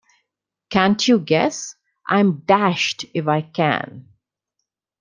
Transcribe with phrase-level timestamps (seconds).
[0.71, 1.75] 'Can't you guess?'
[2.07, 4.07] 'I'm dashed if I can.'